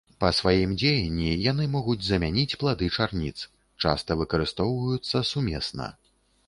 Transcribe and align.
Па 0.21 0.29
сваім 0.37 0.71
дзеянні 0.81 1.33
яны 1.51 1.67
могуць 1.75 1.97
замяніць 2.07 2.57
плады 2.65 2.91
чарніц, 2.97 3.37
часта 3.87 4.21
выкарыстоўваюцца 4.25 5.25
сумесна. 5.37 5.95